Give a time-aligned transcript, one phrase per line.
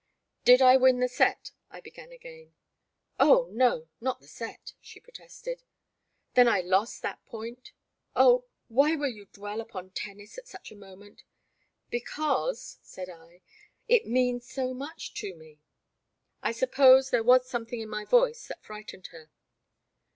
[0.43, 2.55] Did I win the set?" I began again.
[3.19, 5.61] Oh— no— not the set!" she protested.
[6.33, 7.71] Then I lost that point?"
[8.15, 8.45] Oh!
[8.67, 11.21] why will you dwell upon tennis at such a moment!"
[11.71, 13.41] *' Because," said I,
[13.87, 15.59] it means so much to me."
[16.41, 19.29] I suppose there was something in my voice that frightened her.